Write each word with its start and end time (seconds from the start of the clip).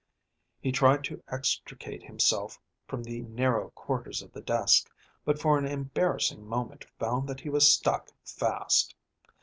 He 0.59 0.71
tried 0.71 1.03
to 1.03 1.21
extricate 1.27 2.01
himself 2.01 2.59
from 2.87 3.03
the 3.03 3.21
narrow 3.21 3.69
quarters 3.75 4.23
of 4.23 4.31
the 4.31 4.41
desk, 4.41 4.89
but 5.23 5.39
for 5.39 5.59
an 5.59 5.67
embarrassing 5.67 6.43
moment 6.43 6.85
found 6.97 7.29
that 7.29 7.41
he 7.41 7.49
was 7.49 7.71
stuck 7.71 8.09
fast. 8.25 8.95